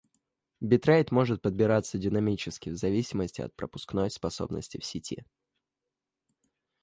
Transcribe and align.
Битрейт 0.61 1.11
может 1.11 1.43
подбираться 1.43 1.99
динамически 1.99 2.69
в 2.71 2.75
зависимости 2.75 3.41
от 3.41 3.55
пропускной 3.55 4.09
способности 4.09 4.79
сети 4.81 5.23